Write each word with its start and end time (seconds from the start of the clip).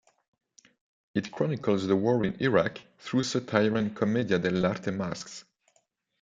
It 1.13 1.31
chronicles 1.31 1.85
the 1.85 1.95
war 1.95 2.25
in 2.25 2.41
Iraq 2.41 2.79
through 2.97 3.21
satire 3.21 3.77
and 3.77 3.95
commedia 3.95 4.39
dell'arte 4.39 4.91
masks. 4.91 5.45